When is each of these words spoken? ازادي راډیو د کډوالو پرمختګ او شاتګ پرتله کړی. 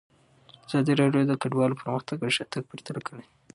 ازادي 0.67 0.93
راډیو 1.01 1.23
د 1.27 1.33
کډوالو 1.41 1.79
پرمختګ 1.81 2.17
او 2.21 2.33
شاتګ 2.37 2.63
پرتله 2.71 2.99
کړی. 3.07 3.25